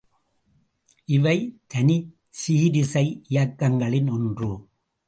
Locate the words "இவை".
1.05-1.35